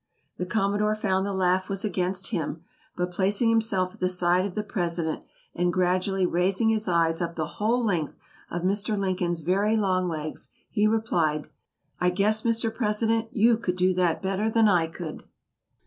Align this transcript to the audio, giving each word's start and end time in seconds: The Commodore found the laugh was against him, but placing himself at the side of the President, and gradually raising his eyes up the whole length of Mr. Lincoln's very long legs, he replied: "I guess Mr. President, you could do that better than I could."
The 0.37 0.47
Commodore 0.47 0.95
found 0.95 1.27
the 1.27 1.31
laugh 1.31 1.69
was 1.69 1.85
against 1.85 2.29
him, 2.31 2.63
but 2.95 3.11
placing 3.11 3.51
himself 3.51 3.93
at 3.93 3.99
the 3.99 4.09
side 4.09 4.47
of 4.47 4.55
the 4.55 4.63
President, 4.63 5.21
and 5.53 5.71
gradually 5.71 6.25
raising 6.25 6.69
his 6.69 6.87
eyes 6.87 7.21
up 7.21 7.35
the 7.35 7.45
whole 7.61 7.85
length 7.85 8.17
of 8.49 8.63
Mr. 8.63 8.97
Lincoln's 8.97 9.41
very 9.41 9.77
long 9.77 10.07
legs, 10.07 10.49
he 10.71 10.87
replied: 10.87 11.49
"I 11.99 12.09
guess 12.09 12.41
Mr. 12.41 12.73
President, 12.73 13.27
you 13.31 13.57
could 13.59 13.75
do 13.75 13.93
that 13.93 14.23
better 14.23 14.49
than 14.49 14.67
I 14.67 14.87
could." 14.87 15.23